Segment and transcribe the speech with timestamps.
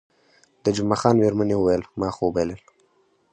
[0.63, 2.61] د جمعه خان میرمنې وویل، ما خو وبایلل.